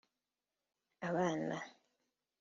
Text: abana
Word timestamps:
abana 1.07 1.55